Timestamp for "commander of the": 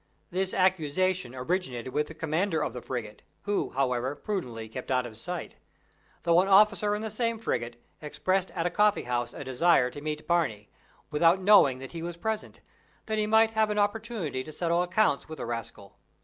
2.15-2.81